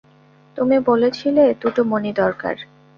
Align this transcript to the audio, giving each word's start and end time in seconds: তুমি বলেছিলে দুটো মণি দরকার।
তুমি 0.57 0.77
বলেছিলে 0.81 1.43
দুটো 1.61 1.81
মণি 1.83 2.11
দরকার। 2.13 2.55